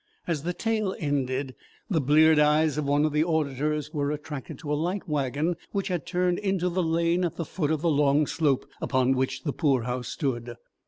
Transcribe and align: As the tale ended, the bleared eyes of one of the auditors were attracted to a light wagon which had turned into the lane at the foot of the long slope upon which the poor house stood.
As 0.25 0.41
the 0.41 0.53
tale 0.55 0.95
ended, 0.97 1.53
the 1.87 2.01
bleared 2.01 2.39
eyes 2.39 2.75
of 2.79 2.85
one 2.87 3.05
of 3.05 3.13
the 3.13 3.23
auditors 3.23 3.91
were 3.93 4.09
attracted 4.09 4.57
to 4.57 4.73
a 4.73 4.73
light 4.73 5.07
wagon 5.07 5.57
which 5.73 5.89
had 5.89 6.07
turned 6.07 6.39
into 6.39 6.69
the 6.69 6.81
lane 6.81 7.23
at 7.23 7.35
the 7.35 7.45
foot 7.45 7.69
of 7.69 7.83
the 7.83 7.91
long 7.91 8.25
slope 8.25 8.65
upon 8.81 9.11
which 9.13 9.43
the 9.43 9.53
poor 9.53 9.83
house 9.83 10.07
stood. 10.07 10.55